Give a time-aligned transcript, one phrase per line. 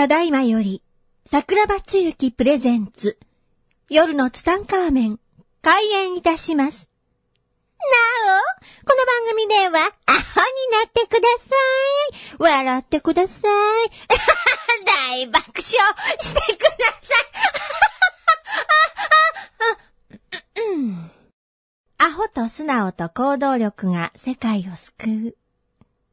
[0.00, 0.82] ただいまより、
[1.26, 3.18] 桜庭つゆきプレゼンツ、
[3.90, 5.20] 夜のツタンカーメン、
[5.60, 6.88] 開演いたします。
[8.24, 8.40] なお、
[8.86, 11.50] この番組では、アホになってくださ
[12.14, 12.36] い。
[12.38, 13.46] 笑ってくださ
[13.84, 13.90] い。
[14.88, 15.62] 大爆笑
[16.18, 16.70] してくだ
[17.02, 17.14] さ
[20.62, 20.62] い。
[20.62, 21.10] う ん
[21.98, 25.36] アホと素直と行動力が世界を救う。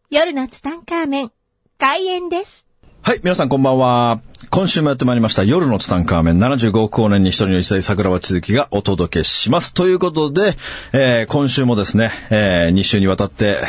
[0.10, 1.32] 夜のツタンカーメン、
[1.78, 2.67] 開演です。
[3.08, 4.20] はい、皆さんこんばんは。
[4.50, 9.74] 今週もやってまいりました夜のツタンカーメン75億光年に一人の一歳桜庭続きがお届けします。
[9.74, 10.58] ということで、
[10.92, 13.60] えー今週もですね、え2週にわたって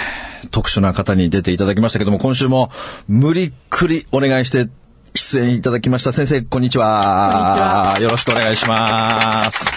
[0.50, 2.72] 特殊な方に出ていただきましたけども、今週も
[3.06, 4.68] 無理っくりお願いして
[5.14, 6.10] 出演いただきました。
[6.12, 7.96] 先生、こんにちは。
[8.00, 9.70] よろしくお願いします。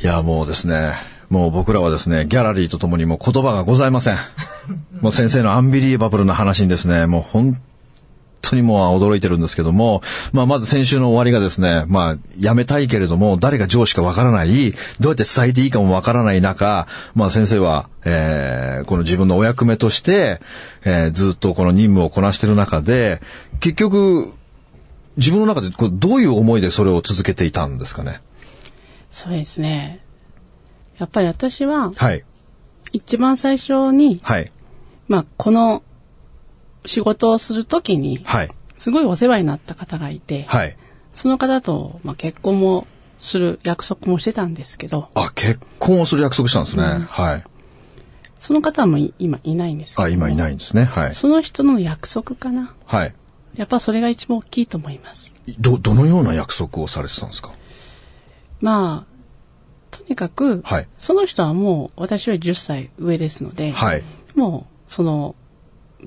[0.00, 0.92] いや、もうですね、
[1.30, 4.18] もう僕らはですね、ギャラリーとともにもう言葉がございません。
[5.00, 7.60] もう先生のアンビリーバブルな話にですね、もう本
[8.52, 20.40] 当にもう驚いてるんですけども、まあまず先週の終わりがですね、まあ辞めたいけれども、誰が上司かわからない、どうやって伝えていいかもわからない中、まあ先生は、えー、この自分のお役目として、
[20.84, 23.20] えーずっとこの任務をこなしてる中で、
[23.60, 24.32] 結局、
[25.16, 28.20] 自分の中でこうどういう思いでそれを続けていたんですかね？
[29.10, 30.00] そうですね。
[30.98, 32.24] やっぱり私は、はい。
[32.92, 34.50] 一番最初に、はい。
[35.08, 35.82] まあ、この
[36.84, 38.50] 仕事をするときに、はい。
[38.78, 40.76] すごいお世話になった方がいて、はい。
[41.14, 42.86] その方と、まあ、結婚も
[43.20, 47.06] する約束もしてたんですけど、あ、結婚をする約束したんですね。
[47.08, 47.44] はい。
[48.38, 50.02] その方もい今いないんですけど。
[50.02, 50.84] あ、今いないんですね。
[50.84, 51.14] はい。
[51.14, 52.74] その人の約束かな。
[52.86, 53.14] はい。
[53.54, 55.36] やっぱそれが一番大きいと思います。
[55.58, 57.52] ど、どのような約束をされてたんですか？
[58.60, 64.02] まあ、とにかく、はいその人はもう私より10歳上ですので、はい。
[64.34, 65.36] もうその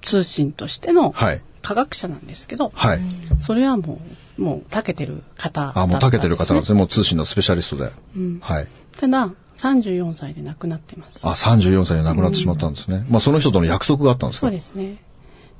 [0.01, 1.41] 通信としてのはい。
[1.61, 2.99] 科学者なんですけど、はい。
[3.39, 3.99] それはも
[4.37, 6.75] う、もう長けてる方だったあ、もう長けてる方なんですね。
[6.75, 6.79] ね。
[6.81, 7.91] もう通信のスペシャリストで。
[8.15, 8.67] うんはい。
[8.97, 11.25] ただ、34歳で亡くなってます。
[11.27, 13.05] あ、34歳で亡くなってしまったんですね。
[13.09, 14.47] まあ、その人との約束があったんですか？
[14.47, 15.01] そうですね。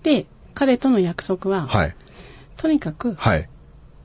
[0.03, 1.95] で、彼との約束は、はい。
[2.57, 3.49] とにかく、はい。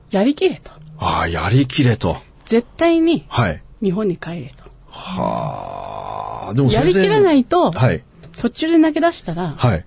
[0.09, 0.71] やりきれと。
[0.97, 2.17] ああ、やりきれと。
[2.45, 3.61] 絶対にはい。
[3.83, 4.63] 日本に帰れと。
[4.89, 6.53] はあ。
[6.55, 8.03] でもやりきらないと、はい。
[8.39, 9.85] 途中で投げ出したら、はい。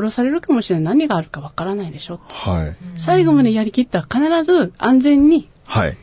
[0.00, 0.96] 殺されるかもしれない。
[0.96, 2.34] 何があるかわからないでしょと。
[2.34, 2.76] はい。
[2.96, 5.96] 最後までやりきったら必ず安全にはい。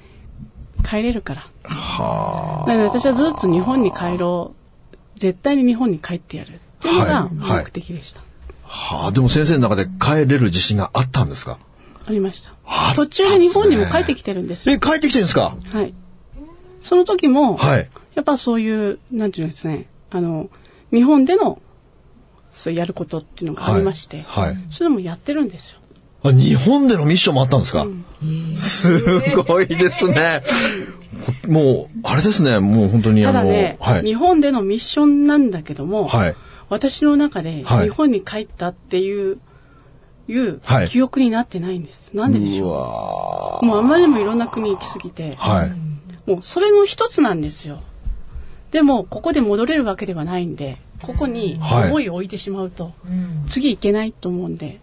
[0.85, 1.47] 帰れるから。
[1.63, 5.19] はなので私はずっと日本に帰ろう。
[5.19, 6.53] 絶対に日本に帰ってやる。
[6.53, 8.21] っていうのがはいはい目的でした。
[8.63, 8.67] あ。
[8.67, 9.11] はあ。
[9.11, 11.57] でも先生の中で帰れる自信があったんですか？
[12.05, 12.93] ありましたあ。
[12.95, 14.75] 途中で日本にも帰ってきてるんですよ。
[14.75, 15.57] え、帰ってきてるんですか？
[15.73, 15.93] はい。
[16.79, 17.89] その時も、はい。
[18.15, 20.49] やっぱそういう、なんていうんですかね、あの、
[20.91, 21.61] 日本での、
[22.57, 25.79] そうやることっていうのがありまして、はいはいそれもやってるんですよ。
[26.23, 27.87] あ、日本でのミッションもあったんですか、
[28.57, 28.91] す
[29.43, 30.41] ごいですね。
[31.47, 34.03] もう、あれですね、もう本当にあの、ただね、はい。
[34.03, 36.35] 日本でのミッションなんだけども、はい。
[36.69, 39.37] 私の中ではい日本に帰ったっていう、
[40.27, 42.11] いうはい記憶になってないんです。
[42.13, 42.65] なんででしう？
[42.65, 46.29] ょわうもうあまりにもいろんな国行き過ぎて、はい。
[46.29, 47.79] もうそれの一つなんですよ。
[48.71, 52.93] でも、ここで戻れるわけではないんで、ここにはい思いを置いてしまうと、
[53.47, 54.79] 次行けないと思うんで、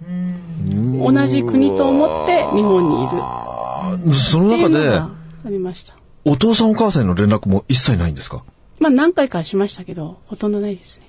[0.69, 5.11] 同同じ国と思って日本にいるその中で、あ
[5.47, 5.95] りました。
[6.25, 8.45] お父さんお母さんへの連絡も一切ないんですか？
[8.81, 11.05] まあ何回かしましたけど、ほとんどないですね。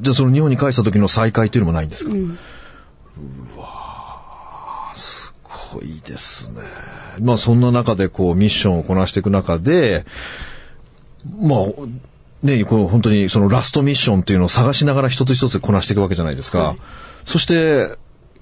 [0.00, 2.38] じゃあその日本に帰した時の再会というのもないんですか、うん。
[4.94, 5.34] す
[5.72, 6.60] ごいですね。
[7.20, 10.04] まあそんな中でこうミッションをこなしていく中で、
[11.38, 11.60] まあ、
[12.46, 16.62] ね、こう本当にそのラストミッションっていうのを探しながら一つ一つこなしていくわけじゃないですか。
[16.62, 16.76] はい
[17.26, 17.96] そして、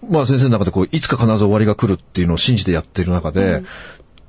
[0.09, 3.63] まあ先生の中でこう、いつか必ず終わりが来るっていうのを信じてやっている中で、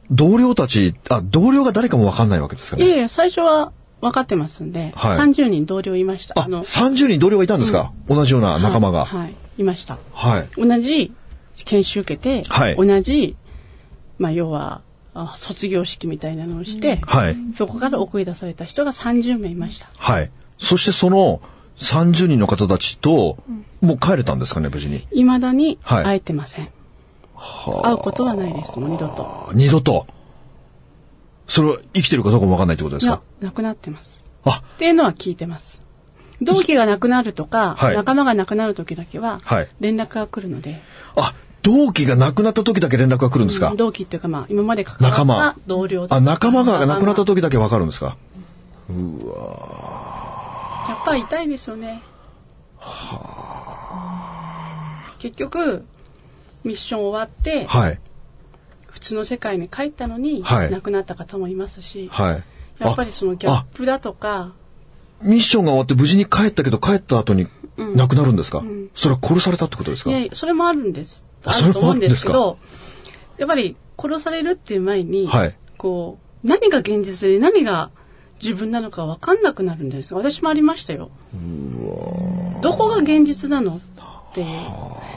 [0.10, 2.86] 同僚たち、あ、同僚が誰かもわかんないわけですかね。
[2.86, 6.40] いやいや、最初は分かってますんで、はい30人同僚いました。
[6.40, 9.06] あ、30人同僚がいたんですか、同じような仲間が。
[9.06, 9.98] はい、はいいました。
[10.14, 10.48] はい。
[10.56, 11.14] 同じ
[11.66, 13.36] 研修受けて、はい同じ、
[14.18, 14.82] まあ要は、あ
[15.38, 17.36] 卒業式みたいなのをして、はい。
[17.56, 19.90] そこから送り出された人が30名いました。
[19.98, 20.30] はい。
[20.60, 21.42] そしてその
[21.78, 23.38] 30人の方たちと、
[23.82, 25.08] もう帰れたんですかね、無事に？
[25.12, 26.70] 未だにはい会えてません。
[27.84, 29.50] 会うことはないです、もう二度と。
[29.54, 30.08] 二度と？
[31.48, 34.26] それは生きてるかどうかもわかんないってことですか、いや亡くなってます。
[34.46, 35.82] あ、っていうのは聞いてます。
[36.42, 40.82] 同期が亡くなるとか、はい仲間が亡くなる時だけははい、連絡が来るので、
[41.16, 41.34] あ、
[41.66, 45.50] 同期が亡くなった時だけ連絡が来るんですか、うん同期っていうかまあ、今まで関わ仲間。
[45.50, 48.16] った同僚あ、仲間が亡くなった時時だけわかるんですか？
[50.88, 52.04] やっぱり痛いですよね。
[55.18, 55.84] 結局、
[56.64, 58.00] ミッション終わって、はい。
[58.86, 60.72] 普通の世界に帰ったのに、はい。
[60.72, 62.44] 亡くなった方もいますし、はい。
[62.78, 64.54] やっぱりそのギャップだとか、
[65.24, 67.48] ミッションが終わって無事に帰ったけど、帰った後に
[67.78, 70.12] 亡くなるんですか、んそれは殺されたってことですか？
[70.12, 71.26] いやそれもあるんです。
[71.46, 72.58] ああると思うんですけそれど、
[73.38, 77.92] やっぱり殺されるっていう前に、はいこう、何が現実で何が
[78.42, 80.14] 自分なのか分かんなくなるんです。
[80.14, 81.10] 私もありましたよ。
[82.62, 84.48] どこが現実なのっていう。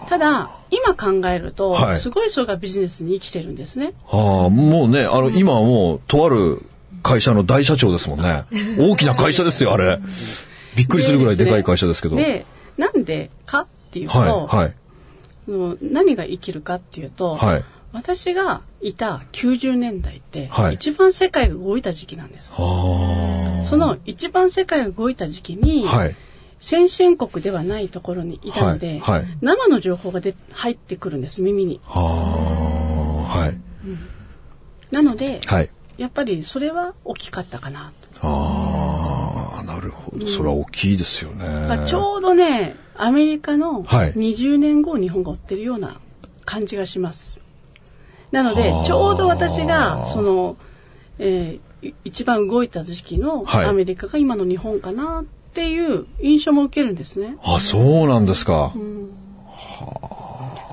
[0.08, 3.94] ただ、今考えると、はいすごい人がビジネスに生きてるんですね。
[4.10, 6.62] ああ、もうね、あの、今はもう、とある
[7.02, 8.44] 会社の大社長ですもんね。
[8.78, 9.98] 大きな会社ですよ、あれ。
[10.78, 12.14] びっくりするぐらいでかい会社ですけど。
[12.14, 12.46] で、
[12.76, 14.74] なんでかっていうと、はい、はい、
[15.44, 17.64] その何が生きるかっていうと、はい。
[17.90, 22.52] 私がいた90年代って、はい一番世界が動いた時期なんです。
[22.56, 25.96] あその一番世界が動いた時期に、あ。
[25.96, 26.16] はい。
[26.60, 31.80] 先進国ではないところにいたので、はいはい生の情報がで入ってくるんです、耳に。
[31.84, 34.94] はい。
[34.94, 35.70] なので、はい。
[35.96, 39.07] やっぱりそれは大きかったかなと。
[39.78, 40.26] なるほど。
[40.26, 41.44] それは大きいですよね。
[41.44, 46.00] まあちょうどね、アメリカのはい20年後を日本が追ってるような
[46.44, 47.40] 感じがします。
[48.32, 50.56] なのではあ、ちょうど私が、その、
[51.18, 57.36] えーい一番動いた時期のはいアメリカが今の日本かなっていう印象も受けるんですね。
[57.44, 58.72] あ、そうなんですか。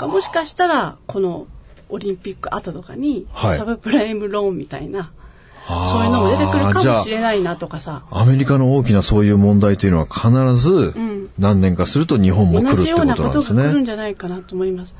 [0.02, 1.48] もしかしたら、この
[1.90, 5.25] オリンピック後とかに、はいサブプライムローンみたいな、あー
[5.68, 13.86] そういうのも出てくるかもしれないなとかさ、アメリカの大きなそういう問題というのは必ずん何年かすると日本も来る同じようってことななんことが来るんですね。
[13.86, 14.94] じゃないかなと思います。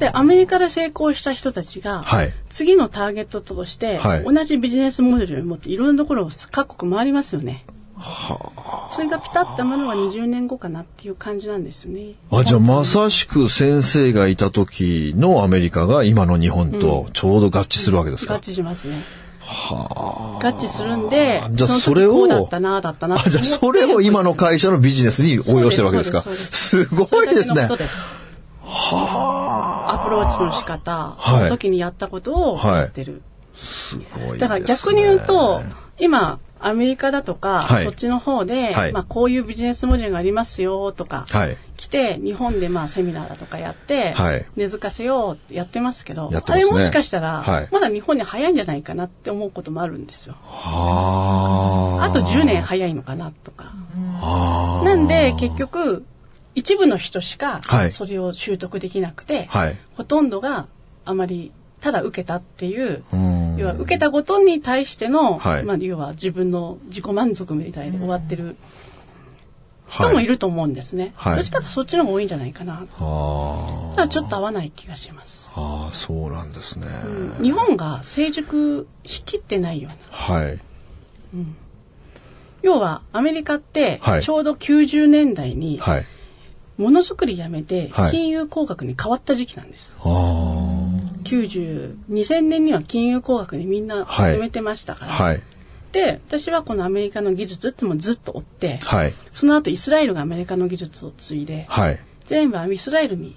[0.00, 7.64] で、アメリカで成功した人たちが、はい次のターゲットとして、はい同じビジネスモデルを持っていろんなところを各国回りますよね。
[8.90, 12.14] それがピタッと合うのは20年後かなっていう感じなんですよね。
[12.30, 18.96] あ、じゃあまさしく先生がいた時のアメリカが今の日本とちょうど合致するわけですか、合致しますね。
[19.46, 26.22] 合致するんで、じゃあのそれを時こうだったな、だったなあ、じゃあそれを今の会社のビジネスに応用してるわけですか？
[26.22, 26.86] すそうです。
[26.86, 27.54] すごいですね。
[27.54, 27.68] それだけのこ。
[27.68, 28.24] とです。
[28.66, 31.38] アプローチの仕方、はい。
[31.38, 33.22] その時にやったことをやってる。
[33.54, 34.38] すごいですね。
[34.38, 35.62] だから逆に言うと、
[35.98, 37.84] 今、アメリカだとか、はい。
[37.84, 38.92] そっちの方で、はい。
[38.92, 41.58] まあこういうビジネスモデルがありますよとか、はい。
[41.76, 50.36] 来て、日本でまあセミナーだとかやって、はい根付かせようってやってますけど、ねあれもしかしたら、はいまだ日本に早いんじゃないかなって思うこともあるんですよ。
[50.42, 52.04] はあ。
[52.04, 53.72] あと10年早いのかなとか。
[54.84, 56.04] なんで結局、
[56.54, 59.76] 一部の人しかはいそれを習得できなくて、はい。
[59.96, 60.66] ほとんどが
[61.04, 68.56] あまりただ受けたっていう、うん要は受けたことに対しての、はいまあ、要は自分の自己満足みたいで終わってる
[69.88, 71.12] 人もいると思うんですね。
[71.16, 72.86] はいどっちかとそっちの方が多いんじゃないかな。
[72.96, 75.50] はただちょっと合わない気がします。
[75.54, 75.84] あ。
[75.84, 76.86] ああ、そうなんですね。
[77.40, 79.96] 日本が成熟しきってないような。
[80.10, 80.58] はい。
[82.62, 86.04] 要はアメリカってはいちょうど90年代にはい。
[86.76, 89.94] ものづくりやめてはい金融工学に変わった時期なんです。
[90.02, 90.08] あ
[91.24, 95.08] 90、2000年には金融工学にみんなはい埋めてましたかあ。
[95.08, 95.14] ら。
[95.14, 95.42] はい。
[95.94, 99.14] で、私はこのアメリカの技術ってもずっと追って、はい。
[99.30, 102.00] その後イスラエルがアメリカの技術を継いで、はい。
[102.26, 103.36] 全部イスラエルに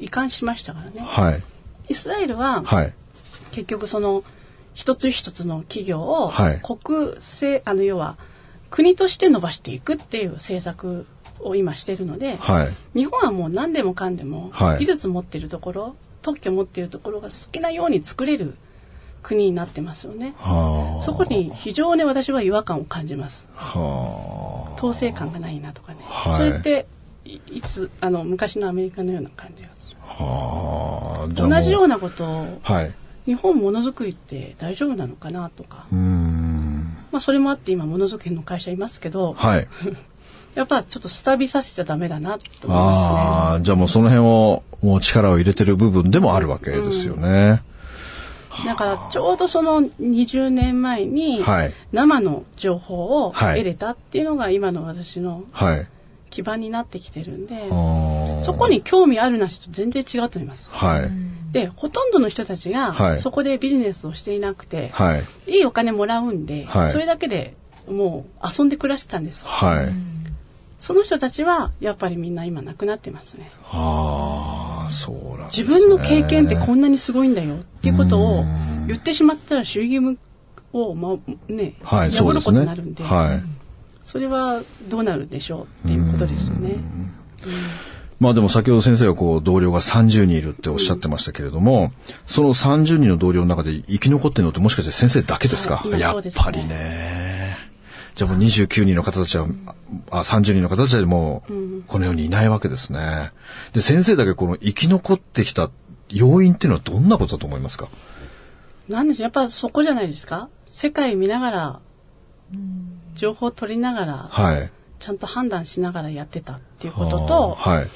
[0.00, 1.02] 移管しましたからね。
[1.06, 1.42] はい。
[1.90, 2.94] イスラエルははい。
[3.52, 4.24] 結局その
[4.72, 8.16] 一つ一つの企業をはい国政、あの要は
[8.70, 11.06] 国として伸ばしていくっていう政策
[11.40, 12.98] を今してるので、はい。
[12.98, 18.56] 日本はもう何でもかんでもはい技術持ってるところ、特許持ってるところが好きなように作れる
[19.22, 20.34] 国になってますよね。
[20.38, 21.02] はあ。
[21.02, 23.46] そこに非常に私は違和感を感じます。
[23.54, 25.98] は統制感がないなとかね。
[26.06, 26.86] はいそれって
[27.24, 29.96] いいつあの昔のアメリカのような感じがする。
[30.00, 30.14] あ。
[30.24, 32.94] は同じようなことをはい。
[33.26, 35.86] 日本ものづくりって大丈夫なのかなとか。
[35.90, 39.68] まあそれもあって今ものづくりの会社いますけど、はい。
[40.54, 47.20] やっぱちょっとスタビさせちゃダメだなと思いあまあ、じゃあもうその辺をもう力を入れてる部分でもあるわけですよね。
[47.20, 47.62] すね。
[48.64, 51.74] だからちょうどその20年前にはい。
[51.92, 55.86] 生の情報をはい得れたっていうのが今の私のはい。
[56.30, 57.68] 基盤になってきてるんで、
[58.44, 60.68] そこに興味あるなしと全然違うと思います。
[60.70, 61.10] はい。
[61.52, 65.22] で、ほとんどの人たちはがいそこでビジネスをしていなくて、はい。
[65.46, 67.54] いいお金もらうんで、はいそれだけで
[67.88, 69.46] もう遊んで暮らしてたんです。
[69.46, 69.88] はい。
[70.80, 73.50] その人たちはやっぱりみんな今亡くなってますね。
[73.64, 75.66] ああ、そうなんですね。
[75.68, 78.44] 自分の経験ってこんなにすごいんだよっていうことを
[78.86, 80.18] 言ってしまったら主義義務
[80.72, 81.18] を、ま
[81.48, 82.42] ね、はい、そ破る。
[82.42, 83.42] ことになるんで、はい。
[84.04, 86.76] それはどうなるでしょうっていうことですよね。
[88.20, 91.92] まあでも先ほど先生はこう同僚が30人いるっておっしゃってましたけれども、
[92.26, 97.67] その30人の同僚の中で生き残ってるのってもしかして先生だけですか、はい今やっそうですねぱりね。
[98.18, 99.46] じゃあもう29人の方たちは、
[100.10, 103.30] あ30人の方たちはもうこの世にいないわけですね。
[103.74, 105.70] で、先生だけこの生き残ってきた
[106.08, 107.86] 要因っていうのはどんなことだと思いますか？
[108.88, 110.48] なんでしょう、やっぱそこじゃないですか？
[110.66, 111.80] 世界見ながら、
[113.14, 114.72] 情報を取りながら、はい。
[114.98, 117.86] ちゃんと判断しながらやってたっていうことと、はい。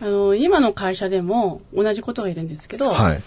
[0.00, 3.22] あの、今の会社でも同じことがいるんですけど、はい。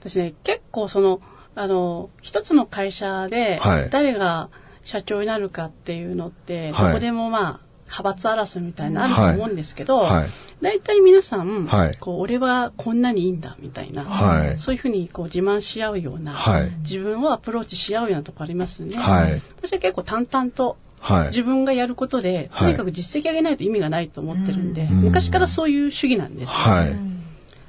[0.00, 1.20] 私ね、結構その、
[1.54, 4.48] あの、一つの会社ではい、誰が
[4.88, 10.28] 社長になるかっていうのって、はいどこでもまあ、派閥争いみたいなのあると思うんですけど、はい。
[10.62, 18.96] 大体皆さん、はいこう、俺はこんなにいいんだ、みたいな、はいそういうふうにこう自慢し合うような、はい自分をアプローチし合うようなとこありますよね。
[18.96, 19.42] はい。
[19.58, 21.26] 私は結構淡々とはい。
[21.26, 26.54] 自分がやることで、はいとにかく実績上げないと意味がないと思ってるんで、ん昔からそういう主義なんですよ。
[26.54, 26.96] はい。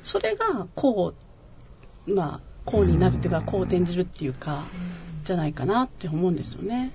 [0.02, 1.14] それがこ
[2.08, 4.64] う、まあ、こうになるっていうか、こう転じるっていうか、
[5.26, 6.94] じゃないかなって思うんですよね。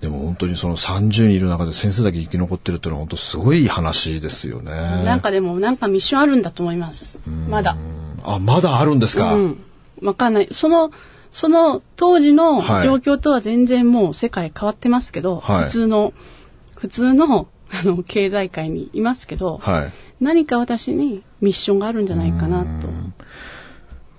[0.00, 4.72] でも本当にその30人いる中で先生だけ生き残ってるっていうのは本当すごい話ですよね。
[5.04, 7.20] なんかでも、なんかミッションあるんだと思います。
[7.48, 7.76] まだ。
[8.22, 9.64] あ、まだあるんですか、うん。
[10.02, 10.48] わかんない。
[10.50, 10.90] その、
[11.32, 16.12] その当時のはい状況とは全然もう世界変わってますけど、はい普通の、
[16.76, 19.92] 普通の、あの、経済界にいますけど、はい。
[20.20, 22.88] 何か私にミッションがあるんじゃないかなと。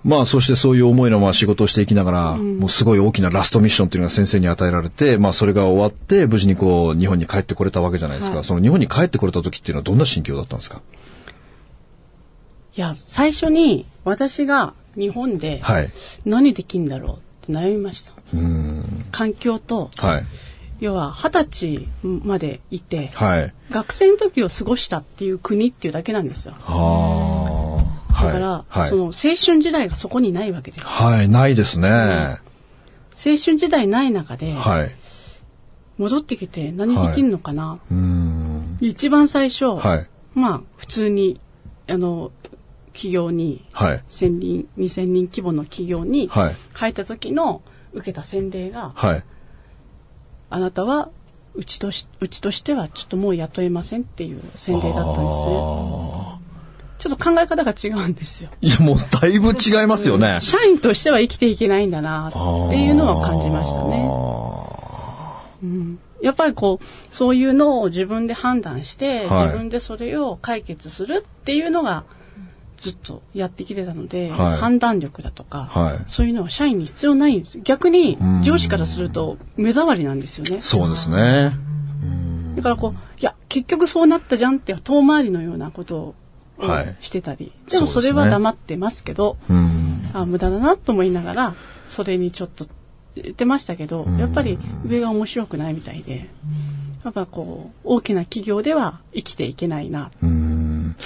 [0.06, 8.36] まあ、そしてそういう思いのまま仕事をしていきながら、もうすごい大きなラストミッションっていうのが先生に与えられて、まあ、それが終わって、無事にこう、日本に帰ってこれたわけじゃないですか。
[8.36, 10.80] はいその日本に帰ってこれた時っていうのはどんな心境だったんですか？
[12.76, 15.90] いや、最初に私が日本ではい。
[16.24, 18.12] 何できんだろうって悩みました。
[18.32, 19.06] うーん。
[19.10, 20.26] 環境と、はい。
[20.78, 23.54] 要は二十歳までいて、はい。
[23.70, 26.54] 学生の時を過ごしたっていう国っていうだけなんですよ。
[28.16, 28.26] はあ。
[28.26, 28.90] だから、はい。
[28.90, 30.86] その青春時代がそこにないわけです。
[30.86, 31.88] はい、ないですね。
[31.88, 34.94] 青春時代ない中で、はい。
[35.98, 38.78] 戻ってきて何できるのかな、うーん。
[38.80, 40.06] 一番最初、はい。
[40.34, 41.40] まあ普通に
[41.88, 42.30] あの
[42.92, 44.02] 企業にはい。
[44.08, 46.56] 1000人2000人規模の企業にはい。
[46.74, 49.24] 入った時の受けた洗礼が、はい。
[50.50, 51.08] あなたは
[51.54, 56.25] うちとしうちとしてはちょっともう雇えませんっていう洗礼だったんですね。
[56.96, 58.50] あちょっと考え方が違うんですよ。
[58.62, 60.38] ーいや、もうだいぶ違いますよね。
[60.40, 62.32] 社員としては生きていけないんだなっ
[62.70, 64.10] ていうのは感じましたね。
[65.62, 72.04] うんやっぱりこう、そういうのを自分で判断して、はい自分でそれを解決するっていうのが
[72.78, 77.60] ずっとやってきてたので、はい判断力だとか、はいそういうのは社員に必要ないんです。
[77.60, 80.60] 逆にうん上司からすると目障りなんですよね。
[80.62, 81.52] そうですね。
[82.56, 86.14] だからこう、いや、結局そうなったじゃんって遠回りのようなことを
[86.58, 86.96] はい。
[87.00, 90.02] してたり、でもそれは黙ってますけど、うん。
[90.14, 91.54] あ無駄だなと思いながら、
[91.88, 92.66] それにちょっと
[93.14, 94.18] 言ってましたけど、ん。
[94.18, 96.28] やっぱり上が面白くないみたいで、
[97.04, 100.10] やっぱこう、大きな企業では生きていけないな。
[100.22, 100.96] うん。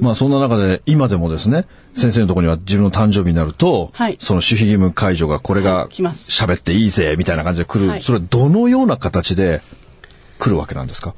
[0.00, 4.16] まあそんな中で今でもですね、先生のところには自分の誕生日になると、はい。
[4.20, 8.02] その守秘義務解除がこれが喋っていいぜみたいな感じで来る、はい。
[8.02, 9.60] それはどのような形で
[10.38, 11.14] 来るわけなんですか？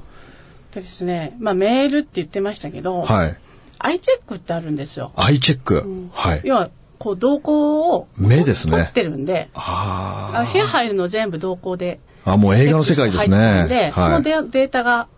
[0.72, 3.36] でですね、まあメールって言ってましたけど、はい。
[3.84, 5.12] アイチェックってあるんですよ。
[5.16, 5.84] アイチェック。
[6.12, 6.40] はい。
[6.44, 11.98] 要は、こう、動向を目ですね取ってるんで、ああ部屋入るの全部動向で。
[12.24, 12.32] あ。
[12.32, 13.66] あ、もう映画の世界ですね。
[13.68, 14.10] で、そはい。
[14.12, 15.08] のデデータが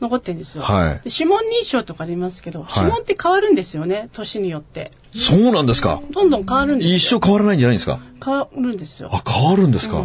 [0.00, 0.62] 残ってるんですよ。
[0.64, 4.90] はいで指紋認証とかありますけど、い指紋って変わるんですよね、年によって。
[5.14, 6.00] そうなんですか。
[6.10, 6.96] どんどん変わるんですよ。
[6.96, 8.00] 一生変わらないんじゃないんですか？
[8.24, 9.10] 変わるんですよ。
[9.12, 10.04] あ、変わるんですか？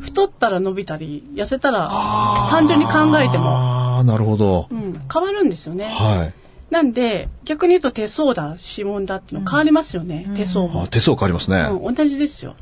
[0.00, 1.90] 太ったら伸びたり、痩せたら、
[2.50, 4.68] 単純に考えても、ああ、なるほど。
[4.70, 5.86] うん、変わるんですよね。
[5.86, 6.34] はい。
[6.76, 10.88] なんで、逆に言うと手相だ、指紋だっていうの変わりますよね、手相もあ。
[10.88, 11.66] 手相変わりますね。
[11.70, 12.54] うん、同じですよ。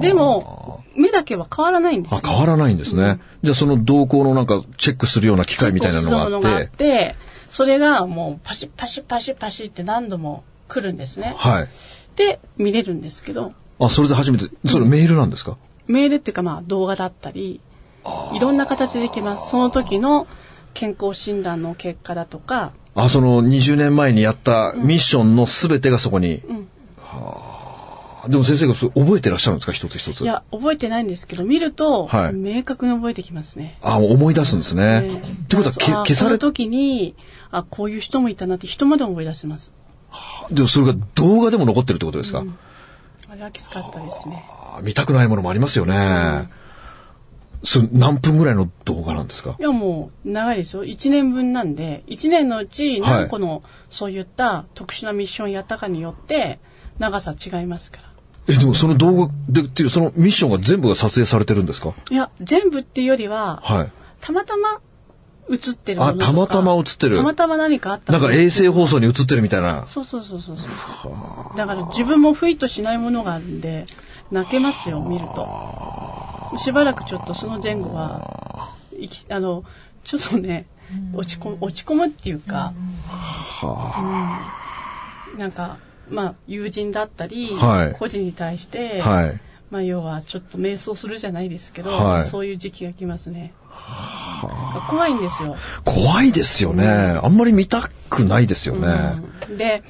[0.00, 3.20] でも、目だけは変わらないんですよあ、変わらないんですね。
[3.42, 7.16] じゃあその動向のなんかチェックするような機械みたいなのがあっそういうものがあてっ、て、
[7.50, 11.34] それがもうパシッパシッパシッパシッって何度も来るんですね。
[11.36, 11.68] はい。
[12.14, 15.56] で、見れるんですけど、あ、それで初めて、それメールなんですか？
[15.88, 17.60] メールっていうかまあ動画だったり、
[18.34, 19.50] いろんな形でできます。
[19.50, 20.28] その時の
[20.74, 26.34] 健康診断の結果だとか、あ、その20年前にやったミッションのすべてがそこに。
[26.34, 27.42] んは
[28.24, 29.72] あでも先生がそれ覚えてらっしゃるんですか？
[29.72, 30.22] 一つ一つ。
[30.22, 33.78] いや、覚えてないんですけど、見ると、はい明確に覚えてきますね。
[33.82, 35.02] あ、思い出すんですね。
[35.02, 37.14] ねってことはけあ消されこの時に、
[37.52, 39.70] あ、こういう人もいたなって人まで思い出せます。
[40.50, 42.44] でもそれが動画でも残ってるってことですか、
[43.28, 44.44] あれはきつかったですね。
[44.48, 46.48] あ見たくないものもありますよね。
[47.66, 49.56] それ何分ぐらいの動画なんですか？
[49.58, 50.84] いやもう長いですよ。
[50.84, 56.60] 1年分なんで、1年のうち何個のそういった特殊なミッションやったかによって
[57.00, 58.54] 長さ違いますから。
[58.54, 61.92] え、でもその動画でっていう、そのミッションが全部が撮影されてるんですか？
[62.08, 63.90] いや、全部っていうよりは、はい。
[64.20, 64.80] たまたま
[65.50, 69.84] 映ってるあたまたま映ってるたまたま何かあったなんか衛星放送に映ってるみたいな。
[69.86, 70.64] そうそうそうそうそ
[71.54, 71.56] う。
[71.58, 73.86] だから自分も不意としないものがあるんで、
[74.30, 76.15] 泣けますよ、見ると。
[76.58, 79.64] しばらくちょっとその前後は、いきあの、
[80.04, 80.66] ちょっとね、
[81.12, 82.72] 落ち込む、落ち込むっていうか、
[83.62, 89.40] うんなんか、まあ、友人だったり、はい個人に対して、はい。
[89.70, 93.52] まあ、要はちょっと迷走するじゃないですけど、はいそういう時期が来ますね。
[94.88, 95.56] 怖いんですよ。
[95.84, 96.86] 怖いですよね。
[96.86, 98.88] あんまり見たくないですよね。
[99.48, 99.82] うんで、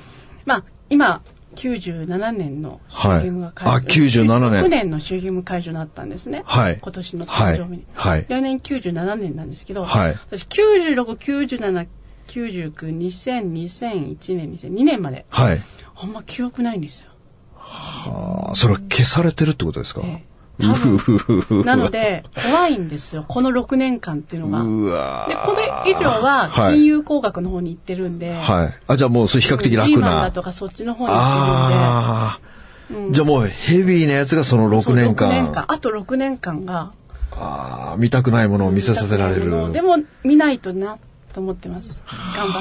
[0.45, 1.21] まあ、今、
[1.57, 3.83] 97年の衆議院務が解除、はい。
[3.83, 4.65] あ97年。
[4.65, 6.43] 6年の衆議院務解除になったんですね。
[6.45, 6.79] はい。
[6.81, 7.87] 今年のはい誕生日に。
[7.95, 8.27] はい。
[8.29, 10.15] 来年97年なんですけど、はい。
[10.31, 11.87] 私96、97、
[12.29, 15.61] 99、2000、2001年、2002年まで、はい。
[15.97, 17.11] あんま記憶ないんですよ。
[17.59, 23.25] あーそれは消されてるってことですか、ええなので、怖いんですよ。
[23.29, 24.63] この6年間っていうのが。
[24.63, 28.75] うわーで、これ以上ははい金融工学の方に行ってるんで、はい。
[28.87, 30.31] あ、じゃあもうそれ比較的楽リーマンだな。
[30.33, 35.17] とかそっちの方に行ってああ、じゃあもうヘビーなやつがそのるんで、6年間。
[35.17, 35.65] そう6年間。
[35.69, 36.93] あと6年間が、
[37.33, 39.73] ああ、見たくないものを見せさせられる。
[39.73, 40.99] でも見ないとな
[41.35, 41.99] と思ってます。
[42.35, 42.61] 頑張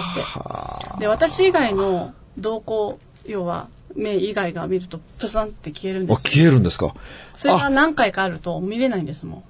[0.91, 0.99] って。
[0.99, 6.31] で、私以外の動向、要は目以外が見るとプサンって消えるんであ、すよ。
[6.31, 6.93] 消えるんですか？
[7.35, 9.43] それが何回かあると見れないんですもん。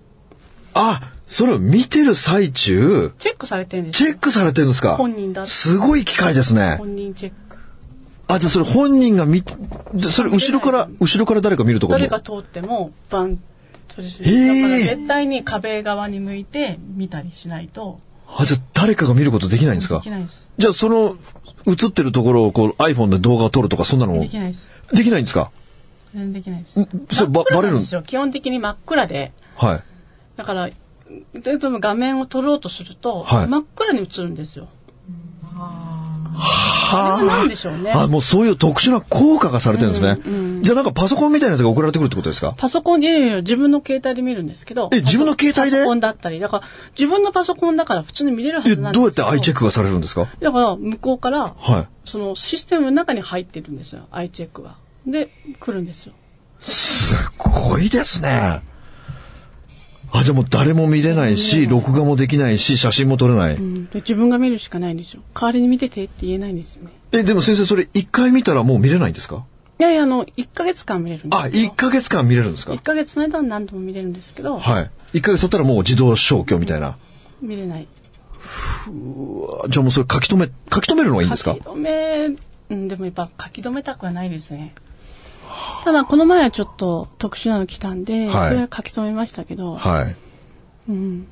[0.74, 4.10] あ、それを見てる最中、チェックされてるんですよ。
[4.10, 4.98] チェックされてるんですか？
[4.98, 6.76] 本人だすごい機械ですね。
[6.78, 7.58] 本人チェック。
[8.28, 9.54] あ、じゃあそれ本人が見て、
[9.94, 13.38] でそれ後ろから、後ろから誰か見るとこ誰が通ってもバン
[13.88, 19.98] とですねへーだから絶対に壁側に向いて見たりしないとあ、じゃあ誰かが見ることできないんですか？
[19.98, 20.50] できないです。
[20.58, 21.16] じゃあその
[21.68, 24.68] 映ってるところをこう iPhone で動画を撮るとかそんなのもできないです。
[24.94, 25.52] できないんですか？
[26.14, 26.80] 全然できないです。
[26.80, 28.02] んそればバレるなんですよ。
[28.04, 29.32] 基本的に真っ暗で。
[29.56, 29.84] はい。
[30.38, 30.70] だから、
[31.34, 34.68] ででも画面を撮ろうとすると、はい真っ暗に映るんですよ。
[36.36, 37.92] は何でしょうね。
[37.92, 40.20] あ、もうそういう特殊な効果がされてるんですね。
[40.26, 42.56] うんうんじゃあなんかパソコンみたいなやつが送られてくるってことですか？
[42.58, 44.90] パソコンで自分の携帯で見るんですけど。
[44.94, 45.78] え自分の携帯で？
[45.78, 46.40] パソコンだったり。
[46.40, 46.64] だから
[46.98, 50.28] 自分のパソコンだから普通に見れるはえ、ずなんですどうやってアイチェッククがされるんですか？
[50.42, 51.88] だから向こうから、はい。
[52.10, 54.08] そのシステムの中に入ってるんですよ。
[54.12, 54.78] アイチェックが。
[55.06, 56.14] で、来るんですよ。
[56.62, 58.62] すごいですね。
[60.20, 63.56] あ、じゃあもう誰も見れないし、録画もできないし、写真も撮れない。
[63.56, 65.22] うん、で自分が見るしかないんですよ。
[65.34, 66.92] 代わりに見ててって言えないんですよね。
[67.12, 69.46] え、でも先生それ一回見たらもう見れないんですか？
[69.78, 71.58] いやいや、あの、1ヶ月間見れるんですあ、けど。
[71.74, 74.92] 1ヶ月間見れるんですか？1ヶ月の間は何度も見れるんですけど、はい。
[75.18, 76.98] 1ヶ月経ったらもう自動消去みたいな。
[77.42, 77.88] 見れない。
[78.88, 81.54] じゃあもうそれ書き留め、書き留めるのがいいんですか？
[81.56, 81.82] 書き留
[82.30, 82.36] め、
[82.70, 84.74] うん、でもやっぱ書き留めたくはないですね。
[85.86, 90.16] ただ、この前はちょっと特殊なの来たんで、はいそれは書き留めましたけど、はい。
[90.90, 91.28] うん。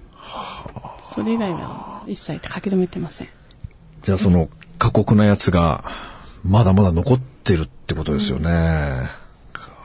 [1.15, 3.29] それ以外は一切書き留めてません。
[4.03, 5.85] じゃあその過酷なやつが
[6.45, 9.09] まだまだ残ってるってことですよね。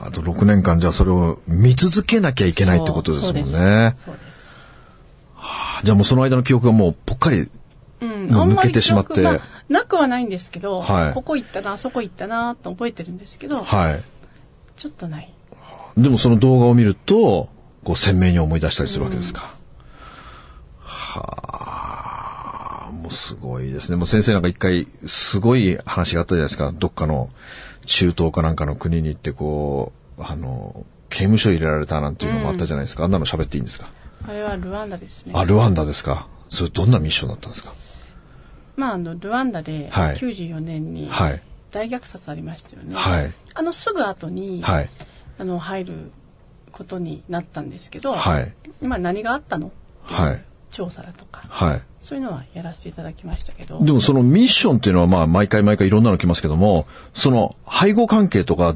[0.01, 3.95] あと6年間じゃあそれを見続けなきゃいけないってことですもんね。
[3.97, 4.69] そうです。
[5.83, 7.49] じゃあもうその間の記憶がもうぽっかり。
[8.01, 14.03] うん、もうあんまり抜けてしまって記憶まあなくはないんですけど、はいここ行ったな、あそこ行ったな、と覚えてるんですけど、はい。
[14.79, 15.33] ちょっとない。
[15.97, 17.49] でもその動画を見ると、
[17.83, 19.53] こう鮮明に思い出したりするわけですか。
[20.79, 23.97] はあ、もうすごいですね。
[23.97, 26.71] もう先生なんか一回すごい話があったじゃないですか。
[26.71, 27.29] どっかの
[27.85, 33.03] 中東かなんかの国に行ってこう、あの、刑務所入れられたなんていうのもあったじゃないですか。
[33.03, 33.89] あんなの喋っていいんですか？
[34.27, 35.33] あれはルワンダですね。
[35.35, 36.27] あ、ルワンダですか？
[36.49, 37.73] それどんなミッションだったんですか？
[38.77, 41.41] まあ、あの、ルワンダではい94年にはい。
[41.71, 42.95] 大虐殺ありましたよね。
[42.95, 43.33] はい。
[43.53, 44.89] あのすぐ後に、はい。
[45.37, 46.11] あの入る
[46.71, 48.53] ことになったんですけど、はい。
[48.81, 49.71] 今何があったの？
[50.03, 51.81] はい調査だとか、はい。
[52.03, 58.75] そういうのはやらせていただきましたけど、でもそのミッションっていうのはまあ毎回毎回いろんなの来ますけども、その背後関係とかっ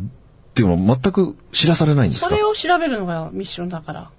[0.55, 2.29] ていうのは全く知らされないんですか？
[2.29, 4.09] それを調べるのがミッションだから、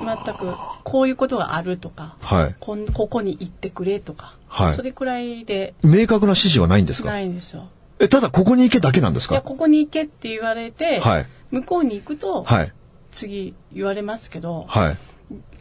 [0.00, 2.56] 全くこういうことがあるとか、はい。
[2.58, 7.10] こんここに行ってくれとか、はいそれくらいで明確な指示はないんですか？
[7.10, 7.68] ないんですよ。
[7.98, 11.26] え、ただここに行けだけなんですいや、かここに行けって言われて、はい。
[11.50, 12.72] 向こうに行くと、はい。
[13.12, 14.96] 次言われますけど、はい。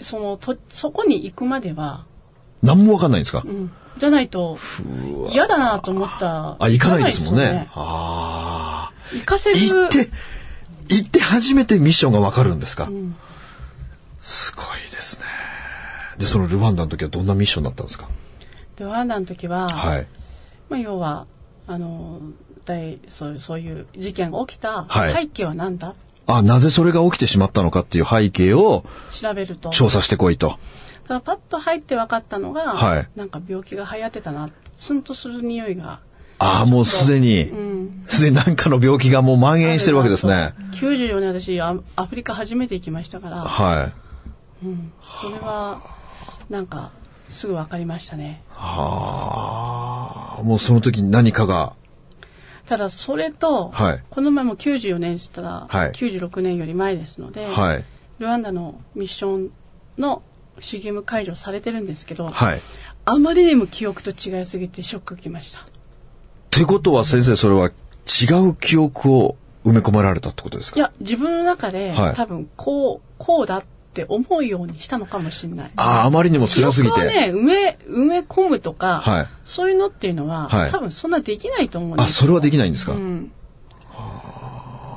[0.02, 2.06] そのと、そこに行くまでは、
[2.63, 3.43] 何もわかんないんですか？
[3.45, 4.58] うん、じゃないと、
[5.32, 7.41] 嫌だなと思ったら、あ、行かないですもんね。
[7.41, 9.15] 行かないですよああ。
[9.15, 9.58] 行かせる。
[9.58, 10.10] 行って、
[10.88, 13.15] 行って初めてミッションがわかるんですか、うん
[14.29, 15.25] すごいですね。
[16.19, 18.07] で、そのルワンダの時はどんなミッションだったんですか？
[18.75, 20.07] でワンダの時は、はい。
[20.69, 21.25] まあ、要は
[21.65, 22.21] あの
[22.65, 25.13] 大そういうそういう事件が起きたはい。
[25.13, 25.95] 背景は何だ、
[26.27, 29.69] あ、なぜそれが起きてしまったのかっていう背景を調べると。
[29.69, 30.59] 調査してこいと。
[31.07, 33.09] ただパッと入って分かったのが、はい。
[33.15, 34.49] なんか病気が流行ってたな。
[34.77, 35.99] ツンとする匂いが、
[36.37, 37.49] ああ、もうすでに。
[37.49, 40.53] う、ん、すでに何かの病気がもう蔓延してるわけですね。
[40.73, 43.98] 94年私アアフリカ初めて行きましたから、はい。
[44.63, 45.81] うん、それは
[46.49, 46.91] なんか
[47.23, 48.43] すぐ分かりましたね。
[48.49, 51.73] はあ、もうその時に何かが、
[52.65, 54.03] ただそれと、はい。
[54.09, 55.91] この前も94年したら、はい。
[55.91, 57.85] 96年より前ですので、はい。
[58.19, 59.51] ルワンダのミッション
[59.97, 60.21] の
[60.59, 62.61] C ゲーム解除されてるんですけど、はい。
[63.05, 65.61] あまりにも記憶と違いすぎてショック受けました。
[65.61, 65.63] っ
[66.51, 67.71] てことは先生、それは違
[68.49, 70.79] う記憶を埋め込まれたってことですか？
[70.79, 72.15] いや、自分の中で、はい。
[72.15, 73.63] 多分こう、こうだっ
[73.93, 75.71] て思うようにしたのかもしれない。
[75.75, 77.02] ああ、あまりにも辛すぎて。
[77.08, 82.13] ね、埋め、埋め込むとか、はいそういうのっていうのは、はい多分そんなできないと思うんですあ、よ。
[82.13, 83.32] それはできないんですか、うん。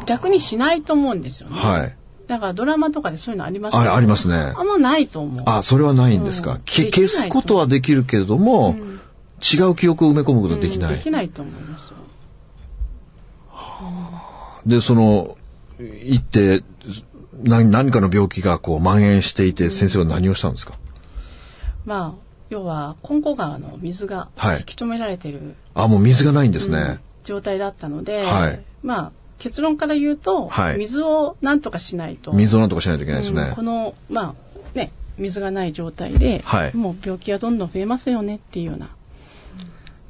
[0.07, 1.57] 逆にしないと思うんですよね。
[1.57, 1.97] はい。
[2.29, 5.43] だからドラマとかでそういうのありますあありますねあんまないと思う。
[5.47, 8.93] あ、それはないんですか、うん消すことはできるけれども、うん
[9.43, 10.91] 違う記憶を埋め込むことはできない。
[10.91, 11.97] うんできないと思いますよ。
[14.65, 15.37] で、その、
[15.81, 16.63] 行って、
[17.43, 20.75] 何何かの病気がこう蔓延していて、先生は何をしたんですか？
[21.85, 26.79] まあ、要は、金庫川の水がはいせき止められてる、あ、もう水がないんですね。
[26.79, 32.33] うん状態だったので、はいまあ、結論から言うと、はい水をなんとかしないと。
[32.33, 33.63] 水をなんとかしないといけないですねうんこ。
[33.63, 34.35] の、ま
[34.75, 38.91] あ、ね、水がない状態で、はいもう病気がどんどん増えますよねっていうような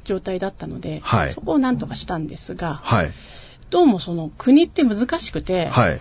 [0.05, 3.11] 状態だったので、はいそこをなんとかしたんですが、はい。
[3.69, 5.99] どうもその国って難しくて、はい。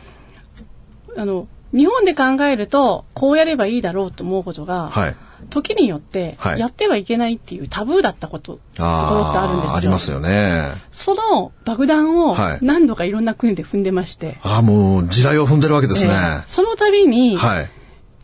[1.17, 5.17] あの、日本で考えると、こうやればいいだろうと思うことが、はい。
[5.51, 9.73] 時によってはいやってはいけないっていうタブーだったこと、ところってあるんですよ。
[9.73, 10.81] あありますよね。
[10.93, 16.13] その爆弾をはい何度かいろんな国で踏んでまして、ああ、もう時代を踏んでるわけですね。
[16.13, 17.71] えーその度に、はい。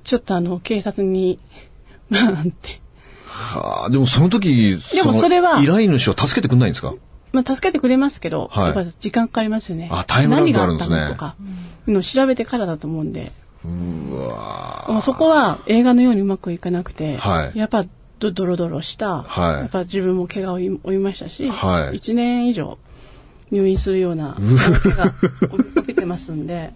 [0.05, 1.41] ちょっとあの、警察に、
[2.09, 2.81] なんて、
[3.27, 6.95] はあ、でもその時、でもそれはの依頼主を助けてくんないんですか？
[7.33, 8.65] まあ、助けてくれますけど、はい。
[8.67, 9.89] やっぱ時間かかりますよね。
[9.93, 10.97] あタイムラグがあるんですね。
[10.97, 11.37] 何があったのとか、
[11.87, 13.33] のを調べてからだと思うんで、
[13.65, 17.59] うわもうそこは映画のようにうまくいかなくて、はい。
[17.59, 17.85] やっぱ
[18.19, 19.53] ドドロドロした、はい。
[19.61, 21.97] やっぱ自分も怪我を負いましたし、はい。
[21.97, 22.79] 1年以上
[23.51, 25.07] 入院するような大怪我
[25.53, 26.73] を受けてますんで、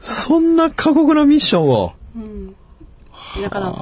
[0.00, 1.94] そんな過酷なミッションを。
[3.42, 3.74] だから、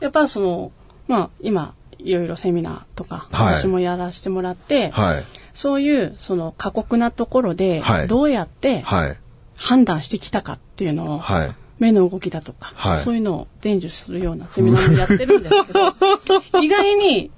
[0.00, 0.72] やっぱその、
[1.08, 1.74] まあ今、
[2.04, 5.24] いろいろセミナーとか、はい私もやらせてもらって、はい。
[5.54, 9.18] そういうその過酷なところではい、どうやってはい。
[9.56, 11.54] 判断してきたかっていうのを、はい。
[11.78, 15.80] 目の動きだとか、はいそういうのを伝授するようなセミナーもやってるんですけど、
[16.62, 17.30] 意外に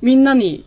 [0.00, 0.64] みんなに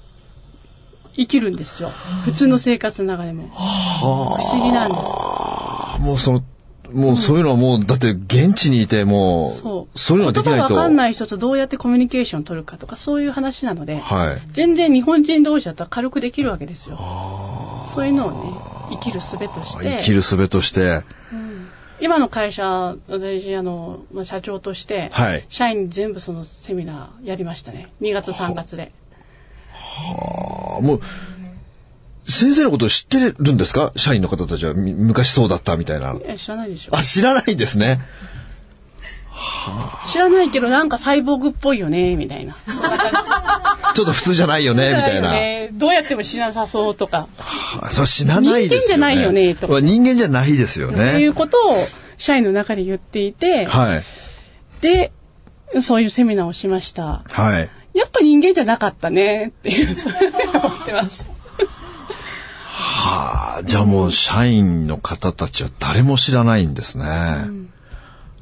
[1.16, 1.90] 生きるんですよ。
[2.26, 3.50] 普通の生活の中でも。
[3.50, 5.02] 不思議なんです。
[5.06, 6.44] あもうその、
[6.94, 10.00] もうそういうのはもう、だって現地にいてもう、そう。
[10.00, 10.68] そういうのができないと。
[10.68, 14.42] 言葉わかんない人とどうやってコミュニケーションを取るかとか、そういう話なので、はい。
[14.52, 16.98] 全然日本人同士だったら軽くできるわけですよ。
[17.94, 19.84] そういうのをね、生きる術として。
[19.84, 21.02] 生きる術として。
[22.00, 27.92] 今の会社、私、あの、まあ社長として、はい社員に全部そのセミナーやりましたね。
[28.02, 28.92] 2月3月で。
[29.72, 31.02] あもう、
[32.28, 33.92] 先生のことを知ってるんですか？
[33.96, 36.16] 社員の方たちはみ昔そうだったみたいな。
[36.26, 38.02] え、知らないでしょあ、知らないですね。
[40.08, 42.56] 知らないけどなんかサイボーグっぽいよね、みたいな。
[43.94, 45.32] ちょっと普通じゃないよじね、みたいな。
[45.32, 47.28] ねどうやっても知らなさそうとか、
[47.82, 48.80] あそれ死なないですよね。
[48.80, 51.26] 人間じゃないよねとか人間じゃないですよっていね。
[51.26, 51.76] うことを
[52.18, 54.04] 社員の中で言っていて、はい。
[54.82, 55.12] で、
[55.82, 57.24] そういうセミナーをしました。
[57.30, 57.70] はい。
[57.94, 61.28] やっぱ人間じゃなかったね、っていう、そういうふうに思ってます。
[62.76, 67.06] はあ、じゃあもう社員の方たちは誰も知らないんですね。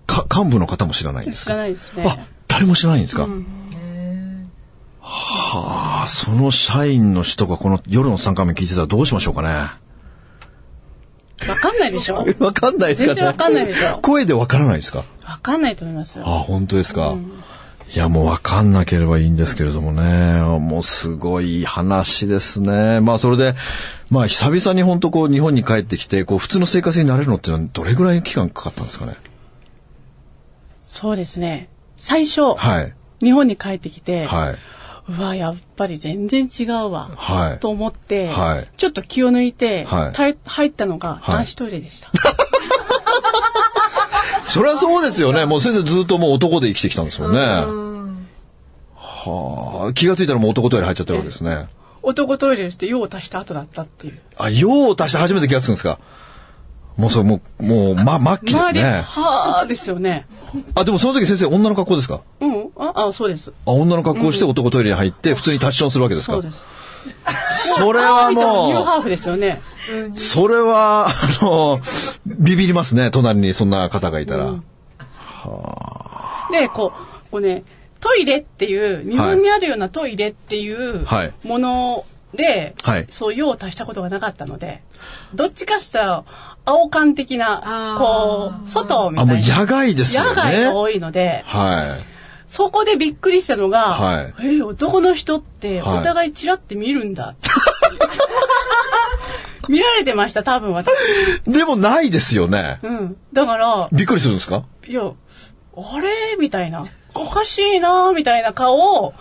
[0.08, 2.06] か幹部の方も知らないんです知からないですね。
[2.08, 2.18] あ、
[2.48, 3.28] 誰も知らないんですか、
[5.02, 9.50] はあ、その社員の人がこの夜の参加目聞いてたらどうしましょうかね？
[11.50, 12.26] わかんないでしょ？
[12.40, 13.16] わかんないですかね？
[13.16, 14.00] 全然わかんないでしょ？
[14.02, 15.04] 声でわからないですか？
[15.26, 16.24] わかんないと思いますよ。
[16.26, 17.16] あ、本当ですか？
[17.94, 20.42] いや、もうわかんなければいいんですけれどもね。
[20.60, 23.02] もうすごい話ですね。
[23.02, 23.54] まあ、それで、
[24.10, 29.16] まあ、久々に本当こう、日本に帰ってきて、こう、普通の生活になれるのっていうのはどれぐらいの期間かかったんですかね？
[30.88, 31.68] そうですね。
[31.98, 32.94] 最初、はい。
[33.22, 34.58] 日本に帰ってきて、はい。
[35.10, 37.12] うわ、やっぱり全然違うわ。
[37.16, 37.60] はい。
[37.60, 42.12] と思って、はいちょっと気を抜いて、はいた入ったのがはい男子トイレでした。
[44.54, 45.46] そりゃそうですよね。
[45.46, 47.40] もう先生ずっともう男で生きてきたんですもんね。
[48.98, 51.68] はあ、気がついたらもう男トイレ入っちゃってるわけですね。
[52.04, 54.20] 男トイレして用を足した後だったっていう。
[54.38, 56.00] あ、用を足して初めて気がつくんですか
[56.98, 59.02] もうそれもう、もう、ま、末期ですね。
[59.06, 60.26] はあですよね。
[60.76, 62.22] あ、でもその時先生女の格好ですか？
[62.40, 62.72] うん。
[62.78, 63.54] あ、あ、そうです。
[63.66, 66.34] あ、女の格好をして男トイレに入って普通にタッチションするわけですか？
[66.34, 66.64] そうです。
[67.78, 69.62] それはニューもハーフですよね。
[69.90, 71.12] う、それは、あ
[71.44, 71.80] の、
[72.26, 73.12] ビビりますね。
[73.12, 74.56] 隣にそんな方がいたら。
[76.52, 76.94] で、こ
[77.28, 77.64] う、こうね、
[78.00, 84.82] トイレっていう、日本にあるようなトイレっていうはいもので、はいそう用を足したことがなかったので、
[85.34, 86.24] どっちかしたら、
[86.66, 89.34] 青缶的な、こう、外みたあ、いな。
[89.36, 90.30] もう野外ですよね。
[90.30, 91.86] 野外が多いので、はい。
[92.48, 97.50] そこでびっくりしたのが、はいえー男の人ってはいお互いチラって見るんだって。
[99.70, 100.92] 見られてました、多分私。
[101.46, 102.80] でもないですよね。
[102.84, 103.18] うん。
[103.34, 104.64] だから、びっくりするんですか？
[104.88, 106.38] いや、あれ？
[106.40, 106.86] みたいな。
[107.14, 109.14] おかしいなみたいな顔を、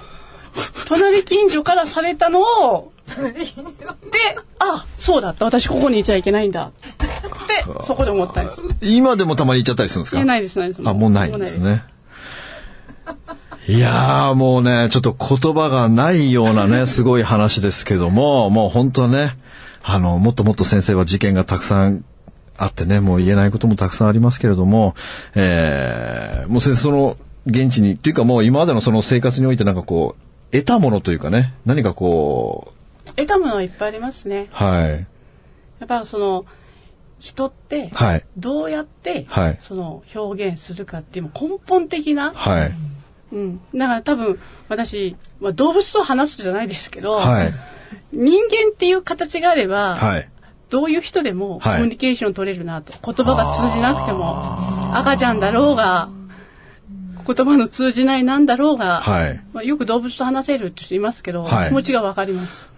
[0.86, 5.44] 隣近所からされたのを、で、あ、そうだった。
[5.44, 6.66] 私ここにいちゃいけないんだ。
[6.66, 8.62] って、そこで思ったんです。
[8.80, 10.18] 今でもたまに行っちゃったりするんですか？
[10.18, 10.82] いや、ないです、ないです。
[10.84, 11.82] あ、もうないんですね。
[13.68, 19.36] いやーもうね、ちょっと言葉がないようなね、すごい話ですけども、もう本当ね、
[19.82, 22.04] あの、もっともっと先生は事件がたくさん
[22.56, 24.94] あってね、もう言えないこともたくさんありますけれども、
[25.34, 27.16] えー、もう先生その、
[27.46, 32.72] 現地に、っていうかもう今までのその生活においてなんかこう、得たものというかね、何かこ
[33.16, 34.48] 得たものはいっぱいありますね。
[34.50, 35.06] う、はい、や
[35.84, 36.44] っぱその、
[37.20, 39.56] 人って、はい、どうやって、はい。
[39.60, 42.72] その表現するかっていう根本的な、はい、
[43.32, 43.60] うん。
[43.74, 44.38] だから多分、
[44.68, 47.52] 私、まあ、動物と話すじゃないですけど、はい、
[48.20, 50.28] 人間っていう形があれば、はい。
[50.68, 52.92] どういう人でもコはいミュニケーション取れるなと。
[52.92, 56.10] 言葉が通じなくても、赤ちゃんだろうが、
[57.26, 62.68] 言葉の通じないなんだろうが、はいまあ、よく動物と話せるって人いますけど、はい気持ちがわかります。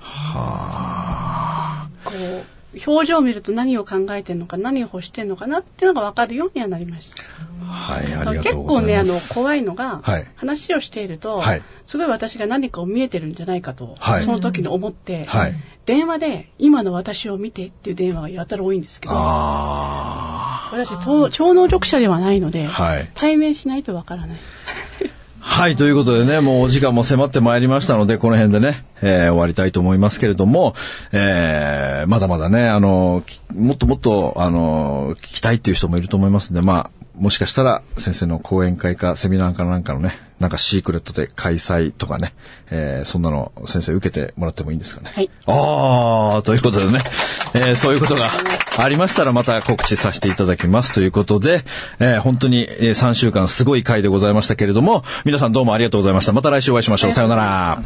[2.04, 2.44] こう、
[2.86, 7.22] 表情を見ると何を考えてるのか、何を欲してるのかなっていうのがわかるようにはなりました。
[7.64, 10.26] はい、結構ね、あの怖いのが、はい。
[10.36, 11.62] 話をしていると、はい。
[11.86, 14.22] すごい私が何かを見えてるんじゃないかと、はい。
[14.22, 15.54] その時に思って、はい。
[15.84, 23.10] 電話で今の私を見てっていう電話がやたら多いんですけど、あ私、と超能力者ではないので、はい。
[23.14, 24.38] 対面しないとわからない。
[25.44, 30.74] はい、ということでね、もうお時間も迫ってまいりましたので、この辺でね、えー終わりたいと思いますけれども、
[31.10, 42.32] えーまだまだね、あの、きもっともっと、あの、聞きたいっていう人もいると思いますんで、まあ、もしかしたら先生の講演会かセミナーかなんかのね、なんかシークレットで開催とかね、
[42.70, 45.10] えーそんなの先生受けてもらってもいいんですかね？
[45.12, 45.30] はい。
[45.46, 46.98] ああ、ということでね、
[47.54, 48.30] えーそういうことが
[48.78, 51.62] ありましたらまた告知させていただきますということで、
[52.00, 56.32] えー本当に、えー3週間すごい回でございましたけれども、皆さんどうもありがとうございました。
[56.32, 57.12] また来週お会いしましょう。
[57.12, 57.82] さようなら。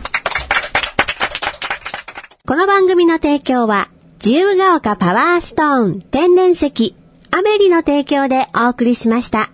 [2.46, 3.88] この番組の提供は、
[4.24, 6.94] 自由が丘パワーストーン天然石、
[7.32, 9.50] アメリの提供でお送りしました。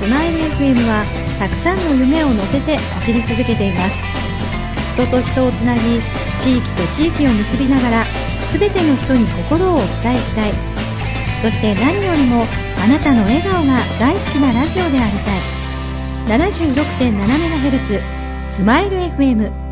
[0.00, 1.04] スマイル FM は
[1.38, 3.96] たくさんの夢を乗せて走り続けています
[4.94, 5.80] 人と人をつなぎ
[6.40, 8.04] 地域と地域を結びながら
[8.52, 10.52] 全ての人に心をお伝えしたい。
[11.42, 12.44] そして何よりも
[12.82, 15.40] あなたの笑顔が大好きなラジオでありたい。
[16.38, 18.00] 76.7MHz
[18.50, 19.69] スマイル FM